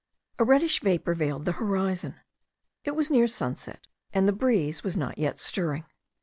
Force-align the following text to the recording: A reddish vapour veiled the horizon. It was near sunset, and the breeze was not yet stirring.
A 0.39 0.43
reddish 0.43 0.79
vapour 0.79 1.13
veiled 1.13 1.45
the 1.45 1.51
horizon. 1.51 2.15
It 2.83 2.95
was 2.95 3.11
near 3.11 3.27
sunset, 3.27 3.85
and 4.11 4.27
the 4.27 4.33
breeze 4.33 4.83
was 4.83 4.97
not 4.97 5.19
yet 5.19 5.37
stirring. 5.37 5.85